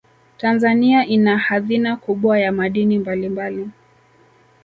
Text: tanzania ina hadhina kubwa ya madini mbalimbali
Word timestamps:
tanzania 0.37 1.05
ina 1.05 1.37
hadhina 1.37 1.95
kubwa 1.97 2.39
ya 2.39 2.51
madini 2.51 2.99
mbalimbali 2.99 3.69